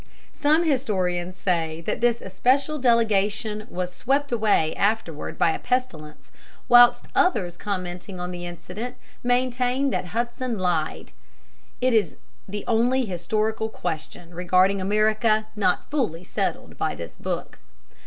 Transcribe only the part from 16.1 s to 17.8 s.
settled by this book.